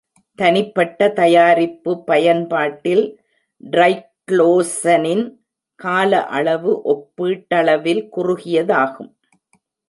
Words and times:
தனிப்பட்ட 0.39 1.07
தயாரிப்பு 1.09 1.91
பயன்பாட்டில் 2.03 3.03
ட்ரைக்ளோசனின் 3.63 5.23
காலஅளவு 5.79 6.73
ஒப்பீட்டளவில் 6.93 8.03
குறுகியதாகும். 8.15 9.11